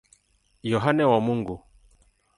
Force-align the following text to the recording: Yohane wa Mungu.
Yohane 0.71 1.03
wa 1.11 1.19
Mungu. 1.25 1.57